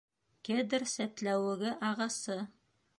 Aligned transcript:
Кедр 0.47 0.87
сәтләүеге 0.93 1.77
ағасы. 1.93 2.43